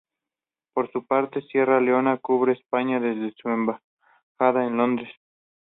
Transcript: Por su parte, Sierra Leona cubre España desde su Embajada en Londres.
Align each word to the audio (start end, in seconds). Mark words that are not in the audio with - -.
Por 0.73 0.91
su 0.91 1.05
parte, 1.05 1.43
Sierra 1.43 1.79
Leona 1.79 2.17
cubre 2.17 2.53
España 2.53 2.99
desde 2.99 3.35
su 3.39 3.49
Embajada 3.49 4.65
en 4.65 4.75
Londres. 4.77 5.13